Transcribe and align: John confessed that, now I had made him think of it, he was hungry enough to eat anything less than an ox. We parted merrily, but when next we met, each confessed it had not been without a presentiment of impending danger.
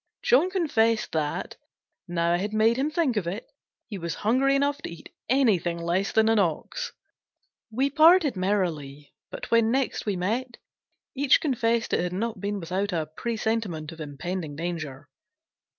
John 0.23 0.49
confessed 0.49 1.11
that, 1.11 1.57
now 2.07 2.33
I 2.33 2.37
had 2.37 2.53
made 2.53 2.75
him 2.77 2.89
think 2.89 3.17
of 3.17 3.27
it, 3.27 3.45
he 3.85 3.99
was 3.99 4.15
hungry 4.25 4.55
enough 4.55 4.81
to 4.81 4.89
eat 4.89 5.13
anything 5.29 5.77
less 5.77 6.11
than 6.11 6.27
an 6.27 6.39
ox. 6.39 6.91
We 7.71 7.91
parted 7.91 8.35
merrily, 8.35 9.13
but 9.29 9.51
when 9.51 9.69
next 9.69 10.07
we 10.07 10.15
met, 10.15 10.57
each 11.13 11.39
confessed 11.39 11.93
it 11.93 11.99
had 11.99 12.13
not 12.13 12.41
been 12.41 12.59
without 12.59 12.91
a 12.91 13.11
presentiment 13.15 13.91
of 13.91 14.01
impending 14.01 14.55
danger. 14.55 15.07